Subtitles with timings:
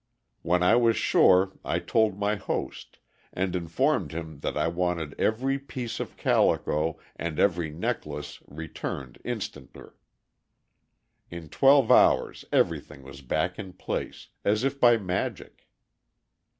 [0.41, 2.97] When I was sure, I told my host,
[3.31, 9.93] and informed him that I wanted every piece of calico and every necklace returned instanter.
[11.29, 15.67] In twelve hours everything was back in place, as if by magic.